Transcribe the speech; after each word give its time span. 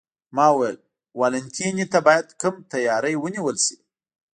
ما 0.35 0.47
وویل: 0.51 0.77
والنتیني 1.19 1.85
ته 1.91 1.99
باید 2.07 2.27
کوم 2.41 2.55
تیاری 2.73 3.15
ونیول 3.23 3.55
شي؟ 3.65 3.75